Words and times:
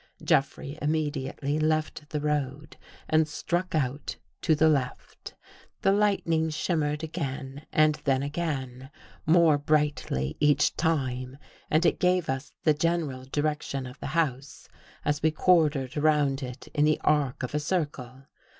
Jeffrey 0.23 0.79
immediately 0.81 1.59
left 1.59 2.09
the 2.09 2.19
road 2.19 2.75
and 3.07 3.27
struck 3.27 3.75
out 3.75 4.15
to 4.41 4.55
the 4.55 4.67
left. 4.67 5.35
The 5.83 5.91
lightning 5.91 6.49
shimmered 6.49 7.03
again 7.03 7.67
and 7.71 7.93
then 8.03 8.23
again, 8.23 8.89
more 9.27 9.59
brightly 9.59 10.37
each 10.39 10.75
time, 10.75 11.37
and 11.69 11.85
it 11.85 11.99
gave 11.99 12.29
us 12.29 12.51
the 12.63 12.73
general 12.73 13.25
direction 13.25 13.85
of 13.85 13.99
the 13.99 14.07
house 14.17 14.67
as 15.05 15.21
we 15.21 15.29
quartered 15.29 15.95
around 15.95 16.41
it 16.41 16.67
in 16.69 16.83
the 16.83 16.99
arc 17.03 17.43
of 17.43 17.53
a 17.53 17.59
circle. 17.59 18.23